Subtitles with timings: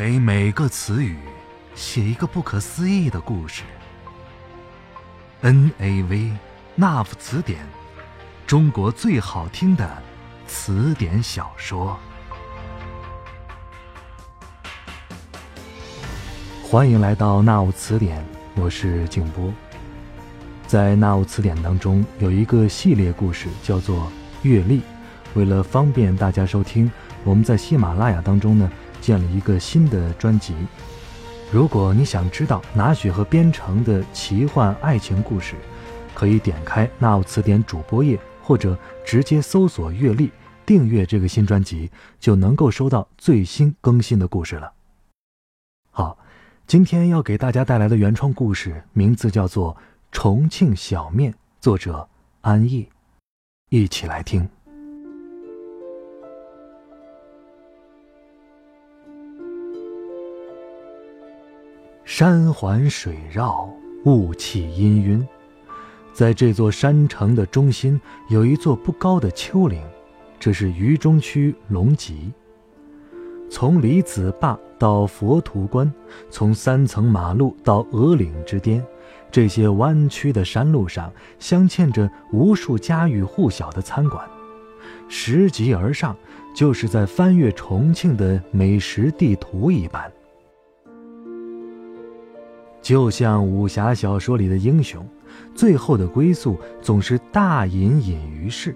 [0.00, 1.16] 给每个词语
[1.74, 3.64] 写一个不可思议的故事。
[5.40, 6.30] N A V
[6.76, 7.66] 那夫词典，
[8.46, 10.00] 中国最好听的
[10.46, 11.98] 词典小说。
[16.62, 18.24] 欢迎来到纳吾词典，
[18.54, 19.52] 我是静波。
[20.68, 24.04] 在纳吾词典当中有一个系列故事，叫做
[24.42, 24.78] 《阅历》。
[25.34, 26.88] 为了方便大家收听，
[27.24, 28.70] 我们在喜马拉雅当中呢。
[29.00, 30.54] 建了一个新的专辑。
[31.50, 35.56] 如果你想知道拿雪和边城的奇幻爱情故事，
[36.14, 40.30] 可以点开 Now 词典主播页，或者直接搜索“阅历”，
[40.66, 44.72] 订阅这个新专辑，就能够收到最新更新的故事了。
[45.90, 46.18] 好，
[46.66, 49.74] 今天要给大家带来的原创故事名字叫做
[50.12, 52.08] 《重庆小面》，作者
[52.42, 52.88] 安逸，
[53.70, 54.48] 一起来听。
[62.10, 63.68] 山环水绕，
[64.06, 65.22] 雾气氤氲。
[66.10, 68.00] 在这座山城的中心，
[68.30, 69.78] 有一座不高的丘陵，
[70.40, 72.32] 这是渝中区龙脊。
[73.50, 75.92] 从李子坝到佛图关，
[76.30, 78.82] 从三层马路到鹅岭之巅，
[79.30, 84.26] 这些弯曲的山路上镶嵌着无数家喻户晓的餐馆。
[85.10, 86.16] 拾级而上，
[86.56, 90.10] 就是在翻阅重庆的美食地图一般。
[92.88, 95.06] 就像武侠小说里的英雄，
[95.54, 98.74] 最后的归宿总是大隐隐于市。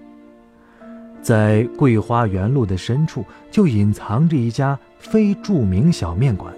[1.19, 6.53] 在桂花园路的深处，就隐藏着一家非著名小面馆，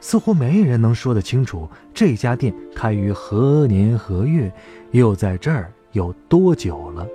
[0.00, 4.52] 似乎没人能说得清楚这家店开于何年何月，
[4.90, 7.06] 又在这儿有多久了。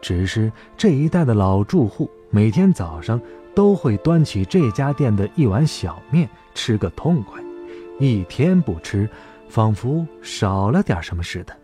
[0.00, 3.20] 只是这一带的老住户每天早上
[3.54, 7.38] 都会端起这家店的一碗小面吃个痛快。
[7.98, 9.08] 一天不吃，
[9.48, 11.56] 仿佛少了点什么似的。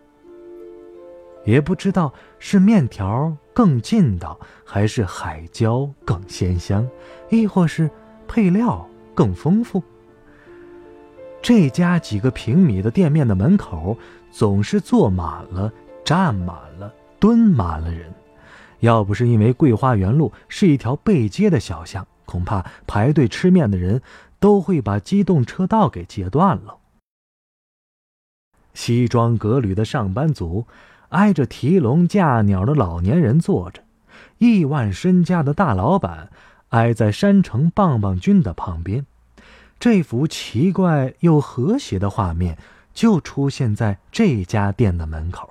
[1.45, 6.87] 也不知道是面条更劲道，还是海椒更鲜香，
[7.29, 7.89] 亦或是
[8.27, 9.81] 配料更丰富。
[11.41, 13.95] 这家几个平米的店面的门口，
[14.31, 15.71] 总是坐满了、
[16.03, 18.11] 站满了、蹲满了人。
[18.79, 24.01] 要不是因为桂花园路是一条背街的小巷，恐怕排队吃面的人。
[24.45, 26.77] 都会把机动车道给截断了。
[28.75, 30.67] 西装革履的上班族，
[31.09, 33.83] 挨着提笼架鸟的老年人坐着，
[34.37, 36.29] 亿万身家的大老板
[36.69, 39.07] 挨在山城棒棒军的旁边，
[39.79, 42.59] 这幅奇怪又和谐的画面
[42.93, 45.49] 就出现在这家店的门口。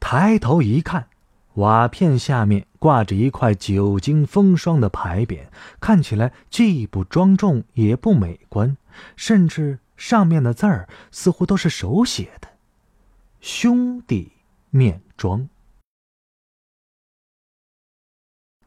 [0.00, 1.06] 抬头一看。
[1.54, 5.42] 瓦片下面挂着一块久经风霜的牌匾，
[5.80, 8.76] 看起来既不庄重也不美观，
[9.16, 12.48] 甚至上面的字儿似乎都是手写的
[13.40, 14.32] “兄弟
[14.70, 15.48] 面庄”。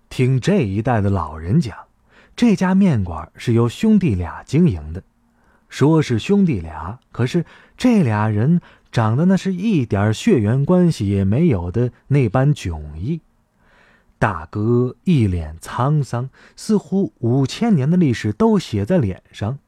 [0.09, 1.75] 听这一代的老人讲，
[2.35, 5.03] 这家面馆是由兄弟俩经营的。
[5.69, 7.43] 说是兄弟俩，可是
[7.75, 8.61] 这俩人。
[8.91, 13.19] 长得那是一点血缘关系也没有的那般迥异，
[14.23, 19.59] 大哥一脸沧桑，似乎五千年的历史都写在脸上，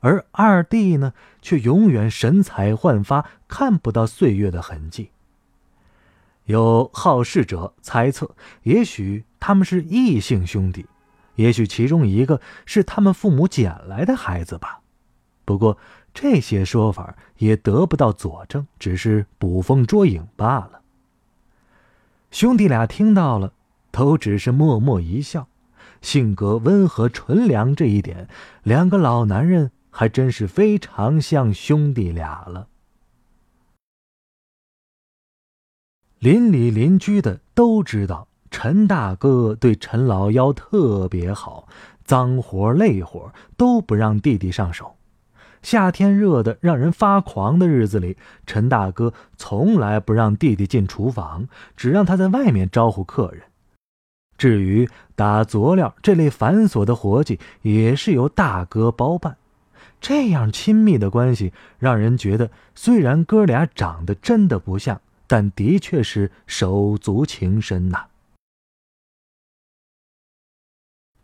[0.00, 5.10] 而二弟呢，却永远神采焕发，看不到岁月的痕迹。
[6.46, 8.34] 有好事者猜测，
[8.64, 10.86] 也许他们是异姓兄弟，
[11.36, 14.80] 也许其中一个是他们父母捡来的孩子吧。
[15.44, 15.78] 不过。
[16.14, 20.80] 这些说法也得不到佐证，只是捕风捉影罢了。
[22.32, 23.52] 兄弟俩听到了，
[23.90, 25.48] 都只是默默一笑。
[26.00, 28.28] 性格温和纯良这一点，
[28.62, 32.68] 两个老男人还真是非常像兄弟俩了。
[36.20, 41.68] 邻里邻居的都知道，陈大哥对陈老幺特别好，
[42.04, 44.96] 脏活累活都不让弟弟上手。
[45.62, 48.16] 夏天热的让人发狂的日子里，
[48.46, 53.42] 陈大哥从来不让弟弟进厨房，只让他在外面招呼客人。
[54.38, 59.36] 至于打佐料这类繁琐的活计，也是由大哥包办。
[60.00, 68.06] 这样亲密的关系，让人觉得虽然哥俩长得真的不像，但的确是手足情深呐。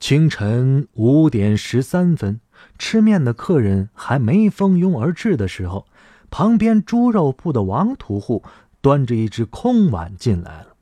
[0.00, 2.40] 清晨五点十三分。
[2.78, 5.86] 吃面的客人还没蜂拥而至的时候，
[6.30, 8.42] 旁边猪肉铺的王屠户
[8.80, 10.73] 端着一只空碗进来了，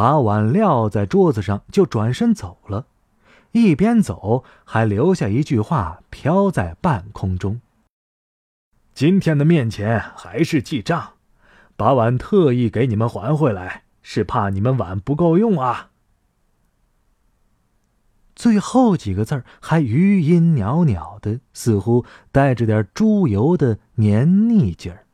[0.00, 2.86] 把碗撂在桌子上就转身走了。
[3.52, 7.60] 一边走还留下一句话飘在半空中
[8.94, 11.16] ：“今天的面钱还是记账，
[11.76, 15.90] 把碗特意给你们还回来，是怕你们碗不够用啊。”
[18.34, 25.04] 最后几个字儿还余音袅袅的，似乎带着点猪油的黏腻劲儿。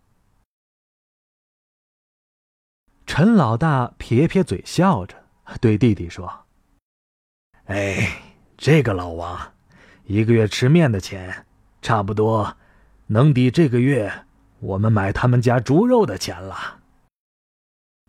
[3.19, 5.17] 陈老大撇撇嘴，笑着
[5.59, 6.45] 对弟弟说
[7.65, 8.21] ：“哎，
[8.59, 9.55] 这个老王，
[10.05, 11.47] 一个月吃面的钱，
[11.81, 12.59] 差不多
[13.07, 14.27] 能抵这个月
[14.61, 16.81] 我们买他们家猪肉的钱了。”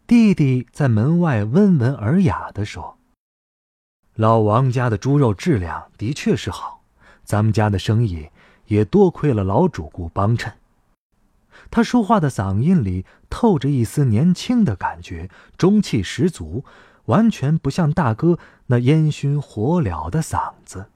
[0.05, 2.97] 弟弟在门外温文尔雅的说。
[4.15, 6.83] 老王家的猪肉质量的确是好，
[7.23, 8.29] 咱们家的生意
[8.65, 10.51] 也多亏了老主顾帮衬。
[11.69, 16.63] 他说话的嗓音里透着一丝年轻的感觉，中气十足，
[17.05, 20.87] 完全不像大哥那烟熏火燎的嗓子。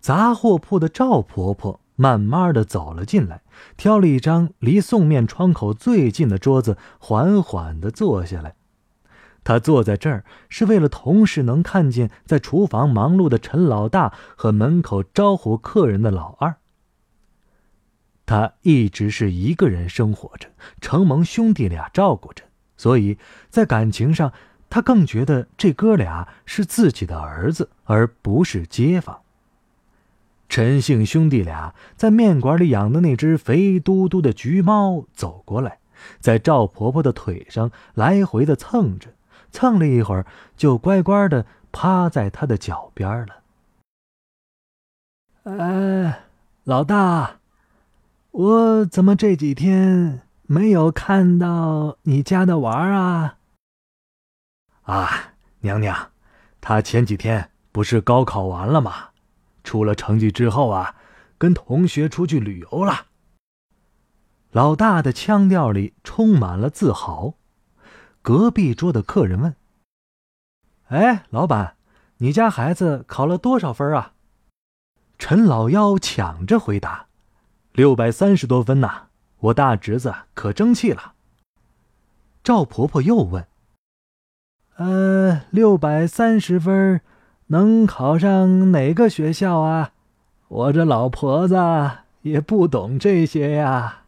[0.00, 3.42] 杂货铺的赵婆婆慢慢的走了进来，
[3.76, 8.56] 挑了一张离送面窗口最近的桌子，缓缓的坐下来。
[9.44, 16.56] 他坐在这儿是为了同时能看见在厨房忙碌的陈老大和门口招呼客人的老二。
[18.24, 20.48] 他一直是一个人生活着，
[20.80, 22.44] 承蒙兄弟俩照顾着，
[22.76, 23.18] 所以
[23.50, 24.32] 在感情上，
[24.70, 29.18] 他更觉得这哥俩是自己的儿子，而不是街坊。
[30.48, 35.78] 陈姓兄弟俩在面馆里养的那只肥嘟嘟的橘猫走过来，
[36.20, 39.10] 在赵婆婆的腿上来回的蹭着。
[39.52, 40.26] 蹭了一会儿，
[40.56, 43.42] 就乖乖的趴在他的脚边了。
[45.44, 46.24] 哎，
[46.64, 47.38] 老大，
[48.30, 53.36] 我怎么这几天没有看到你家的娃啊？
[54.82, 56.10] 啊，娘娘，
[56.60, 59.10] 他前几天不是高考完了吗？
[59.62, 60.96] 出了成绩之后啊，
[61.38, 63.06] 跟同学出去旅游了。
[64.50, 67.34] 老大的腔调里充满了自豪。
[68.22, 69.56] 隔壁桌的客人问
[70.88, 71.74] ：“哎，老板，
[72.18, 74.12] 你家孩子考了多少分啊？”
[75.18, 77.06] 陈老幺抢着回答
[77.72, 79.08] ：“六百三十多分呐！
[79.40, 81.14] 我大侄子可争气了。”
[82.44, 83.46] 赵婆婆又问
[84.76, 87.00] ：“呃，六百三十分，
[87.48, 89.92] 能考上哪个学校啊？
[90.48, 91.56] 我这老婆子
[92.22, 93.98] 也不懂这些呀。”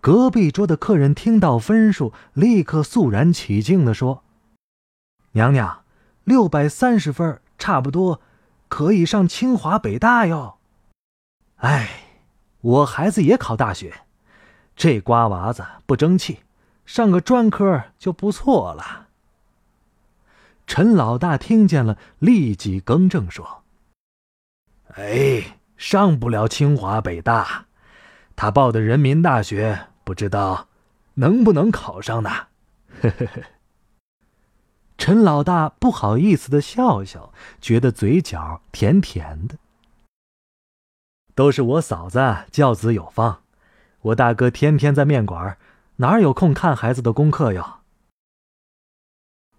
[0.00, 4.22] 隔壁桌的客人听到分数，立刻肃然起敬地说
[5.32, 5.84] ：“娘娘，
[6.24, 8.20] 六百三十分，差不多
[8.68, 10.58] 可以上清华北大哟。”
[11.58, 12.04] 哎，
[12.60, 14.02] 我孩子也考大学，
[14.76, 16.40] 这瓜娃子不争气，
[16.86, 19.08] 上个专科就不错了。
[20.66, 23.64] 陈老大听见了，立即更正说
[24.94, 27.66] ：“哎，上不了清华北大。”
[28.40, 30.68] 他报的人民大学，不知道
[31.14, 32.30] 能不能考上呢？
[33.00, 33.42] 呵呵呵。
[34.96, 39.56] 陈老大不好意思的笑笑，觉得嘴角甜甜的。
[41.34, 43.40] 都是我嫂子教子有方，
[44.02, 45.58] 我大哥天天在面馆，
[45.96, 47.80] 哪有空看孩子的功课哟？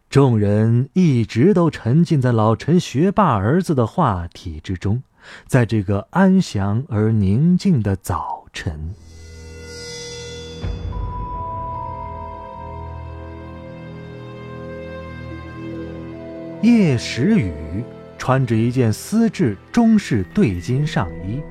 [0.10, 5.04] 众人一直都沉浸在老陈学霸儿子的话题之中，
[5.48, 8.39] 在这个安详而宁静的早。
[8.52, 8.94] 晨，
[16.62, 17.84] 叶时雨
[18.18, 21.42] 穿着一件丝质中式对襟上衣，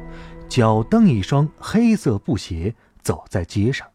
[0.48, 3.86] 脚蹬一双黑色布鞋，走在街上。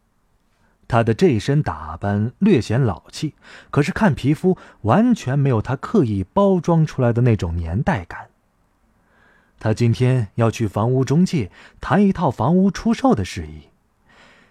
[0.86, 3.34] 他的这身打扮略显老气，
[3.70, 8.28] 可是看皮肤，完全没有他刻意包装出来的那种年代感。
[9.64, 13.70] 他今天要去房屋中介谈一套房屋出售的事宜。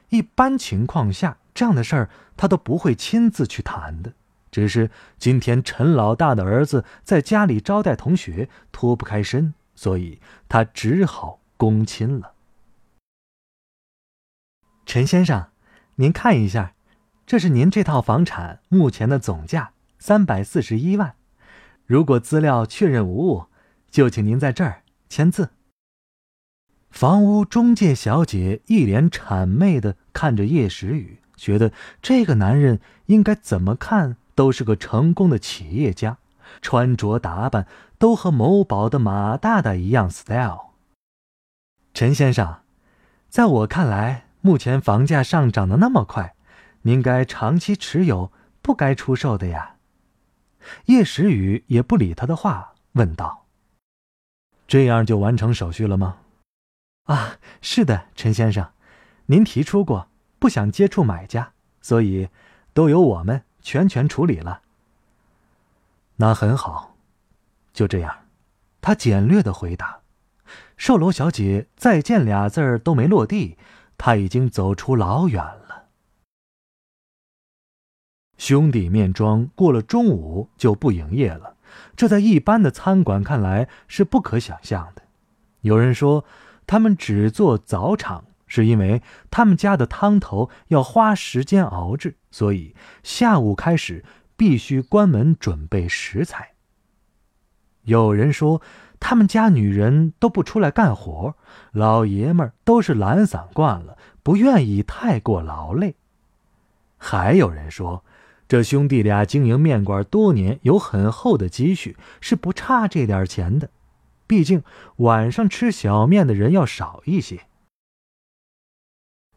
[0.10, 4.13] 一般情况下，这样的事儿他都不会亲自去谈的。
[4.50, 4.89] 只是
[5.20, 12.34] 今天陈老大的儿子在家里招待同学，脱不开身，所以他只好躬亲了。
[14.88, 15.46] 陈先生，
[15.98, 16.74] 您看一下，
[17.27, 21.13] 这是您这套房产目前的总价三百四十一万。
[21.86, 23.46] 如果资料确认无误，
[23.91, 24.79] 就请您在这儿。
[25.13, 25.51] 签字。
[26.89, 36.17] 房屋中介小姐一脸谄媚的看着叶时雨，觉得这个男人应该怎么看都是个成功的企业家，
[36.63, 37.67] 穿着打扮
[38.00, 40.72] 都和某宝的马大大一样 style。
[41.93, 42.62] 陈先生，
[43.29, 46.34] 在我看来，目前房价上涨的那么快，
[46.82, 48.32] 您该长期持有，
[48.63, 49.75] 不该出售的呀。
[50.86, 53.43] 叶时雨也不理他的话，问道
[54.67, 56.20] ：“这样就完成手续了吗
[57.05, 58.72] ？”“啊，是的，陈先生，
[59.25, 60.08] 您提出过
[60.39, 62.29] 不想接触买家，所以
[62.74, 64.62] 都由我们全权处理了。”
[66.17, 66.96] 那很好，
[67.74, 68.25] 就这样，
[68.82, 70.00] 他简略的回答。
[70.77, 73.58] 售楼小姐再见俩字儿都没落地，
[73.98, 75.88] 他已经走出老远了。
[78.38, 81.53] 兄弟面庄过了中午就不营业了，
[81.96, 85.03] 这在一般的餐馆看来是不可想象的。
[85.62, 86.25] 有人说，
[86.68, 89.01] 他们只做早场，是因为
[89.32, 94.03] 他们家的汤头要花时间熬制，所以下午开始
[94.36, 96.51] 必须关门准备食材。
[97.84, 98.62] 有人说。
[99.06, 101.36] 他们家女人都不出来干活，
[101.74, 105.96] 老爷们儿都是懒散惯了，不愿意太过劳累。
[106.98, 108.06] 还有人说，
[108.54, 113.72] 这兄弟俩经营面馆多年，有很厚的积蓄，是不差这点钱的。
[114.28, 114.62] 毕竟
[114.98, 117.48] 晚上吃小面的人要少一些。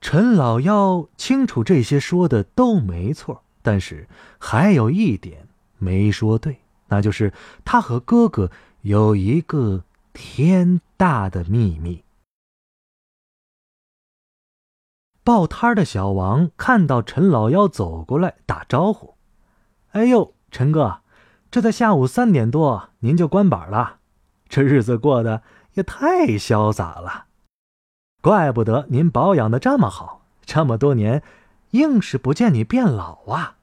[0.02, 4.06] 陈老幺清楚这些说的都没错，但是
[4.36, 6.58] 还有一点没说对，
[6.88, 7.32] 那就是
[7.64, 8.50] 他和哥哥。
[8.82, 9.82] 有一个
[10.12, 12.04] 天大的秘密。
[15.26, 19.16] 报摊的小王看到陈老幺走过来，打招呼
[19.90, 21.00] ：“哎呦，陈哥，
[21.50, 23.98] 这才下午三点多，您就关板了，
[24.48, 25.42] 这日子过得
[25.72, 27.24] 也太潇洒了。
[28.22, 31.24] 怪不得您保养的这么好，这么多年，
[31.72, 33.56] 硬是不见你变老啊。”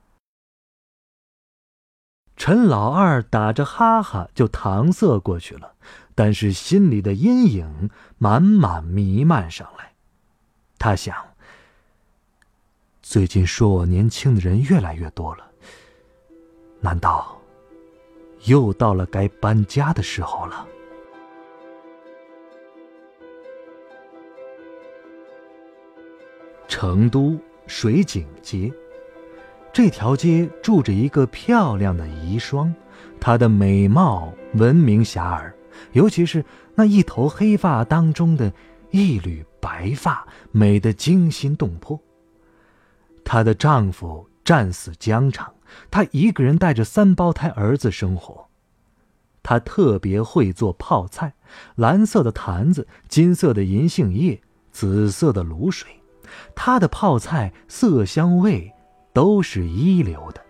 [2.36, 5.75] 陈老二打着哈哈就搪塞过去了，
[6.13, 9.93] 但是心里的阴影满满弥漫上来。
[10.77, 11.15] 他想：
[13.13, 15.46] 最近说我年轻的人越来越多了，
[16.82, 17.39] 难道
[18.46, 20.67] 又到了该搬家的时候了？
[26.67, 28.74] 成都水井街。
[29.72, 32.74] 这条街住着一个漂亮的遗孀，
[33.22, 35.53] 她的美貌闻名遐迩，
[35.91, 36.43] 尤其是
[36.74, 38.51] 那一头黑发当中的
[38.89, 42.01] 一缕白发，美得惊心动魄。
[43.24, 45.53] 她的丈夫战死疆场，
[45.89, 48.48] 她一个人带着三胞胎儿子生活。
[49.42, 51.34] 她特别会做泡菜，
[51.75, 55.89] 蓝色的坛子，金色的银杏叶，紫色的卤水，
[56.56, 58.74] 她的泡菜色香味。
[59.13, 60.42] 都是一流的。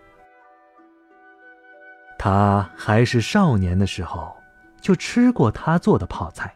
[2.18, 4.34] 他还是少年的时候，
[4.80, 6.54] 就吃过他做的泡菜，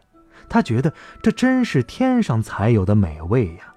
[0.49, 3.68] 他觉得这真是天上才有的美味呀！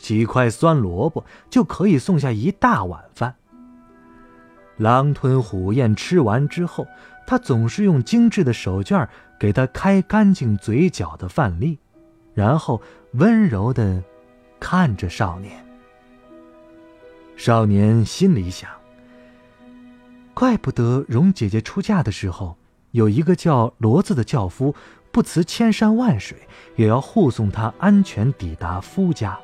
[0.00, 3.36] 几块酸萝卜就可以送下一大碗饭。
[4.78, 6.86] 狼吞虎咽吃完之后，
[7.26, 9.06] 他总是用精致的手绢
[9.38, 11.78] 给他开干净嘴角的饭粒，
[12.32, 12.80] 然后
[13.12, 14.02] 温柔的
[14.58, 15.64] 看着少年。
[17.36, 18.70] 少年心里想
[20.32, 22.56] ：“怪不得蓉姐姐出嫁的时候，
[22.92, 24.74] 有一个叫骡子的轿夫，
[25.12, 26.38] 不辞千山万水，
[26.76, 29.38] 也要护送她安全抵达夫家。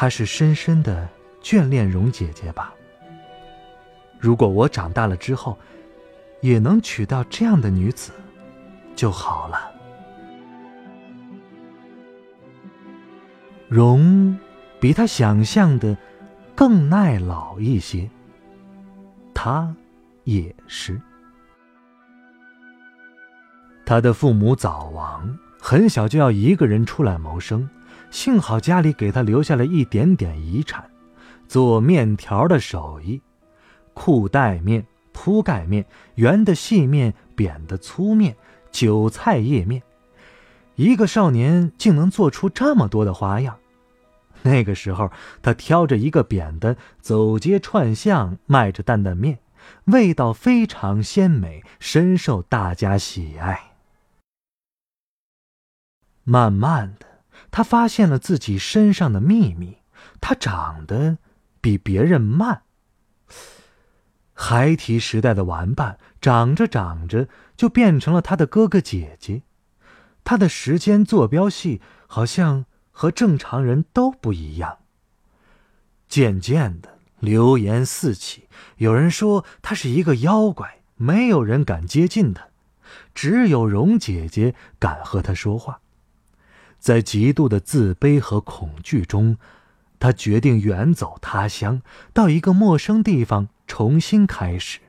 [0.00, 1.08] 他是深深的
[1.42, 2.72] 眷恋蓉姐姐吧？
[4.20, 5.58] 如果我长大了之后，
[6.40, 8.12] 也能娶到这样的女子，
[8.94, 9.72] 就好了。”
[13.66, 14.38] 蓉。
[14.78, 15.98] 比他想象的
[16.54, 18.08] 更耐老一些。
[19.34, 19.74] 他
[20.22, 21.00] 也是。
[23.84, 27.68] 他的父母早亡，很小就要一个人出来谋生。
[28.10, 30.90] 幸好家里给他留下了一点点遗产：
[31.46, 33.20] 做面条的手艺，
[33.94, 35.84] 裤带面、铺盖面、
[36.14, 38.36] 圆的细面、扁的粗面、
[38.70, 39.82] 韭菜叶面。
[40.76, 43.58] 一个少年竟能做出这么多的花样。
[44.42, 45.10] 那个时候，
[45.42, 49.40] 他挑着一个扁担走街串巷，卖着担担面，
[49.86, 53.72] 味道非常鲜美，深受大家喜爱。
[56.22, 57.06] 慢慢的，
[57.50, 59.78] 他发现了自己身上的秘密：
[60.20, 61.18] 他长得
[61.60, 62.62] 比别人慢。
[64.34, 69.42] 孩提时代的玩伴，长着长着就变成了他的哥哥姐姐。
[70.24, 72.64] 他的时间坐标系好像……
[72.90, 74.78] 和正常人都不一样。
[76.08, 82.48] 渐渐的，流言四起，有人说他是一个妖怪，没有人敢接近他，
[83.14, 85.80] 只有蓉姐姐敢和他说话。
[86.78, 89.36] 在极度的自卑和恐惧中，
[89.98, 91.82] 他决定远走他乡，
[92.12, 94.80] 到一个陌生地方重新开始。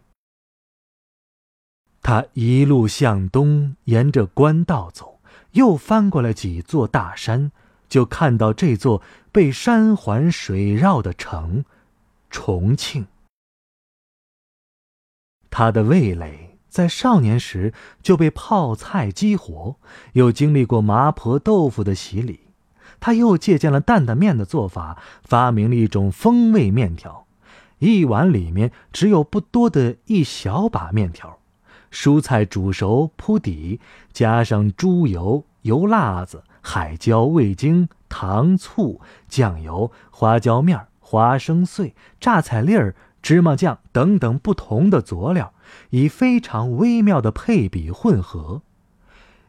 [2.02, 5.20] 他一路向东，沿着官道走，
[5.52, 7.52] 又翻过了几座大山，
[7.90, 11.66] 就看到这座被山环水绕的城——
[12.32, 13.08] 重庆。
[15.50, 19.76] 他的味蕾在少年时就被泡菜激活，
[20.14, 22.42] 又经历过麻婆豆腐的洗礼。
[23.00, 27.26] 他又借鉴了担担面的做法，发明了一种风味面条，
[27.80, 31.40] 一碗里面只有不多的一小把面条，
[31.92, 33.80] 蔬菜煮熟铺底，
[34.12, 39.00] 加上猪油、油辣子、海椒、味精、糖醋、
[39.30, 45.54] 酱油、花椒面、花生碎、榨菜粒儿、芝麻酱等等不同的佐料，
[45.92, 48.62] 以非常微妙的配比混合，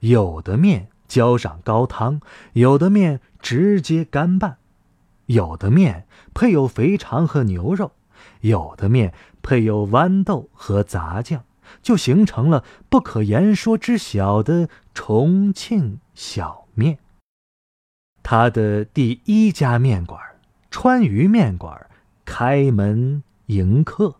[0.00, 0.88] 有的面。
[1.10, 2.20] 浇上高汤，
[2.52, 4.58] 有的面直接干拌，
[5.26, 7.90] 有的面配有肥肠和牛肉，
[8.42, 9.12] 有的面
[9.42, 11.42] 配有豌豆和杂酱，
[11.82, 16.98] 就形成了不可言说之小的重庆小面。
[18.22, 20.20] 他的第一家面馆——
[20.70, 21.88] 川渝面馆，
[22.24, 24.14] 开门迎客。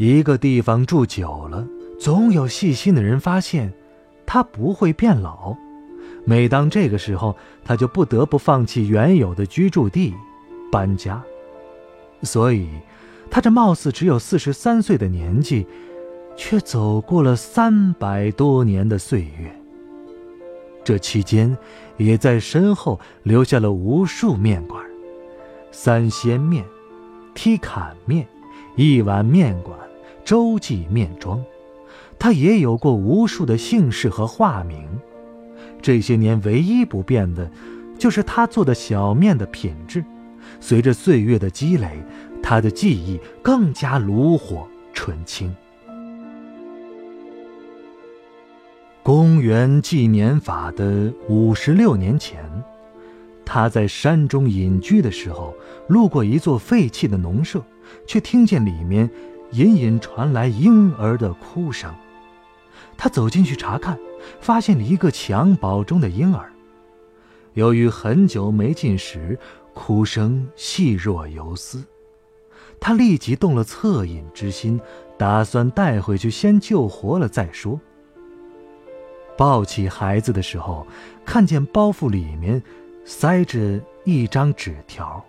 [0.00, 1.66] 一个地方住久了。
[1.98, 3.70] 总有细心的人发现，
[4.24, 5.54] 它不会变老。
[6.24, 10.14] 每当这个时候，他就不得不放弃原有的居住地，
[10.72, 11.22] 搬家。
[12.22, 12.70] 所以，
[13.30, 15.66] 他这貌似只有四十三岁的年纪，
[16.34, 19.54] 却走过了三百多年的岁月。
[20.82, 21.54] 这期间，
[21.98, 24.82] 也在身后留下了无数面馆：
[25.70, 26.64] 三鲜面、
[27.34, 28.26] 踢坎面、
[28.76, 29.78] 一碗面馆、
[30.24, 31.42] 周记面庄。
[32.18, 34.86] 他也有过无数的姓氏和化名，
[35.80, 37.50] 这些年唯一不变的，
[37.98, 40.04] 就是他做的小面的品质。
[40.60, 42.02] 随着岁月的积累，
[42.42, 45.54] 他的技艺更加炉火纯青。
[49.02, 52.44] 公元纪年法的五十六年前，
[53.46, 55.54] 他在山中隐居的时候，
[55.88, 57.62] 路过一座废弃的农舍，
[58.06, 59.08] 却听见里面
[59.52, 61.92] 隐隐传来婴儿的哭声。
[62.96, 63.98] 他走进去查看，
[64.40, 66.52] 发现了一个襁褓中的婴儿。
[67.54, 69.38] 由于很久没进食，
[69.74, 71.84] 哭声细若游丝。
[72.78, 74.80] 他立即动了恻隐之心，
[75.18, 77.78] 打算带回去先救活了再说。
[79.36, 80.86] 抱起孩子的时候，
[81.24, 82.62] 看见包袱里面
[83.04, 85.24] 塞着一张纸条：“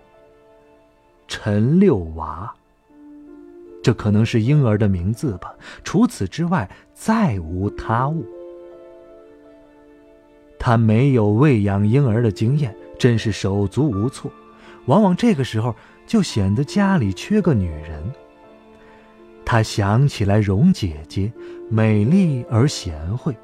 [1.28, 2.54] 陈六娃。”
[3.84, 5.54] 这可能是婴儿的名字吧。
[5.84, 8.26] 除此之外，再无他物。
[10.60, 14.32] 他没有喂养婴儿的经验，真是手足无措。
[14.86, 18.04] 往往这个时候，就显得家里缺个女人。
[19.44, 21.32] 他想起来蓉姐姐，
[21.70, 23.36] 美丽而贤惠。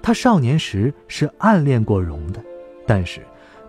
[0.00, 2.42] 他少年时是暗恋过蓉的，
[2.86, 3.20] 但是，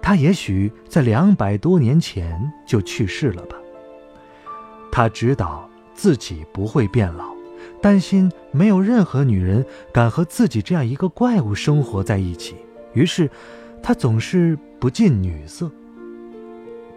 [0.02, 3.58] 他也许在两百多年前就去世了吧。
[4.90, 5.69] 他知道。
[6.02, 7.26] 自己不会变老，
[7.82, 12.56] 担心没有任何女人敢和自己这样一个怪物生活在一起，
[12.94, 13.30] 于是
[13.84, 15.70] 他总是不近女色。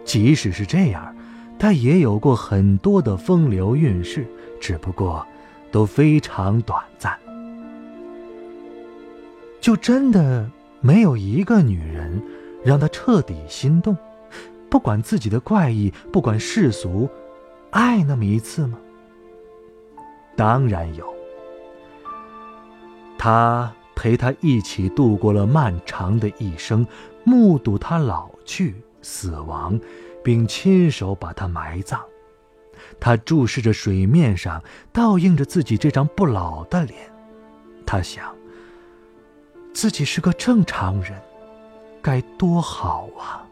[0.05, 1.13] 即使是这样，
[1.59, 4.25] 他也有过很多的风流韵事，
[4.61, 5.27] 只不过
[5.69, 7.13] 都非常短暂。
[9.59, 12.21] 就真的没有一个女人
[12.63, 13.97] 让他彻底心动，
[14.69, 17.09] 不管自己的怪异，不管世俗，
[17.71, 18.77] 爱那么一次吗？
[20.35, 21.13] 当然有，
[23.17, 26.85] 他陪他一起度过了漫长的一生，
[27.23, 29.79] 目睹他老去、死亡，
[30.23, 32.03] 并亲手把他埋葬。
[32.99, 37.11] 他注视着水面上倒映着自己这张不老的脸，
[37.85, 38.35] 他想：
[39.71, 41.21] 自己是个正常人，
[42.01, 43.47] 该多好啊！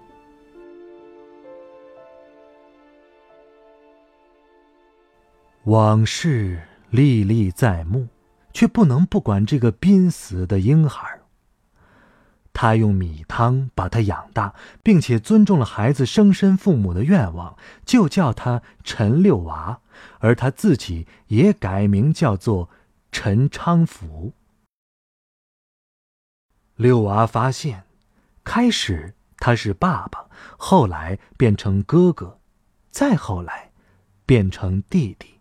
[5.65, 6.59] 往事。
[6.91, 8.07] 历历在目，
[8.53, 11.19] 却不能不管这个濒死的婴孩。
[12.53, 19.79] 他用米汤把他养大，并且尊重了孩子生身父母的愿望，就叫他陈六娃，
[20.19, 22.69] 而他自己也改名叫做
[23.09, 24.33] 陈昌福。
[26.75, 27.85] 六娃发现，
[28.43, 30.25] 开始他是爸爸，
[30.57, 32.37] 后来变成哥哥，
[32.89, 33.71] 再后来，
[34.25, 35.39] 变成弟弟。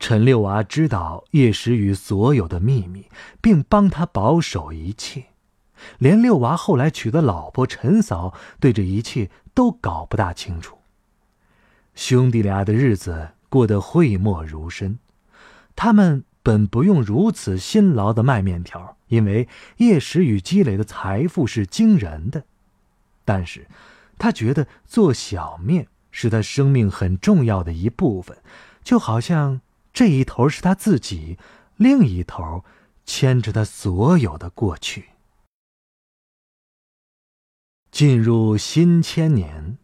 [0.00, 3.04] 陈六娃知道叶时雨所有的秘密，
[3.40, 5.26] 并帮他保守一切。
[5.98, 10.78] 连六娃后来娶的老婆陈嫂对这一切都搞不大清楚。
[11.94, 14.98] 兄弟俩的日子过得讳莫如深，
[15.76, 22.44] 他们本不用如此辛劳的卖面条，因为叶时雨积累的财富是惊人的。
[23.24, 23.68] 但是，
[24.18, 28.38] 他觉得做小面是他生命很重要的一部分，
[28.82, 29.60] 就好像
[30.00, 31.36] 这一头是他自己，
[31.76, 32.64] 另一头
[33.04, 35.10] 牵着他所有的过去。
[37.90, 39.76] 进入新千年，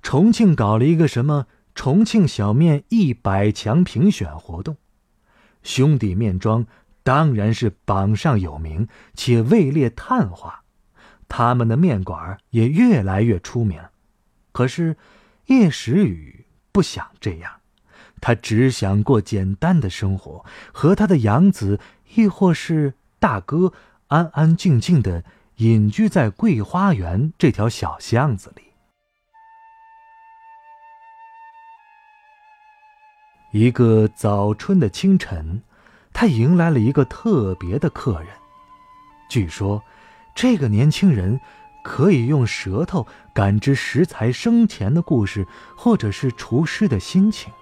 [0.00, 4.76] 重庆搞了一个什么重庆小面一百强评选活动，
[5.64, 6.64] 兄弟面庄
[7.02, 10.62] 当然是榜上有名，且位列探花，
[11.26, 13.82] 他们的面馆也越来越出名。
[14.52, 14.96] 可是
[15.46, 17.60] 叶时雨不想这样，
[18.24, 21.78] 他只想过简单的生活，和他的养子
[22.14, 23.74] 亦或是大哥
[24.06, 25.22] 安安静静的。
[25.58, 28.62] 隐居在桂花园这条小巷子里。
[33.52, 35.62] 一个早春的清晨，
[36.12, 38.30] 他迎来了一个特别的客人。
[39.28, 39.80] 据说，
[40.34, 41.38] 这个年轻人
[41.84, 47.52] 可以用舌头感知食材生前的故事，或者是厨师的心情。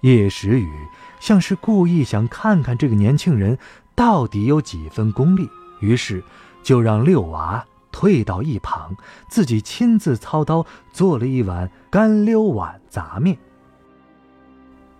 [0.00, 0.70] 叶时雨
[1.18, 3.58] 像是故意想看看这个年轻人
[3.94, 5.48] 到底有几分功力。
[5.80, 6.22] 于是，
[6.62, 8.96] 就让六娃退到一旁，
[9.28, 13.36] 自己亲自操刀做了一碗干溜碗杂面。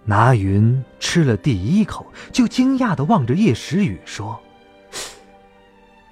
[0.04, 4.40] 拿云吃了第一口，就惊讶的望着叶时雨说：“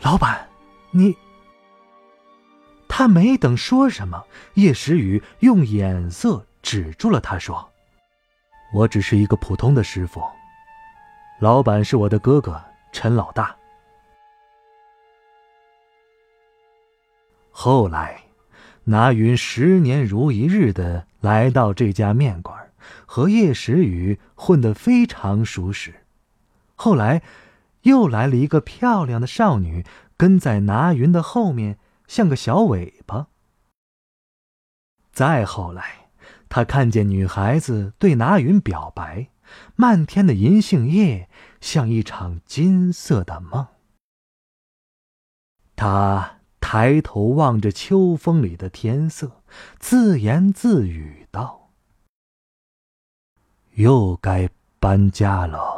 [0.02, 0.46] 老板，
[0.90, 1.16] 你……”
[2.86, 4.24] 他没等说什么，
[4.54, 7.70] 叶时雨用眼色止住了他，说
[8.72, 10.22] ：“我只是一个普通的师傅，
[11.40, 13.56] 老板是我的哥哥陈老大。”
[17.50, 18.22] 后来，
[18.84, 22.72] 拿云十年如一日的来到这家面馆，
[23.04, 26.06] 和叶时雨混得非常熟识。
[26.76, 27.20] 后来，
[27.82, 29.84] 又来了一个漂亮的少女，
[30.16, 33.26] 跟在拿云的后面，像个小尾巴。
[35.12, 35.97] 再后来，
[36.48, 39.28] 他看见女孩子对拿云表白，
[39.76, 41.28] 漫天的银杏叶
[41.60, 43.66] 像一场金色的梦。
[45.76, 46.34] 他。
[46.60, 49.42] 抬头望着秋风里的天色，
[49.78, 51.70] 自言自语道
[53.76, 55.77] ：“又该搬家了。”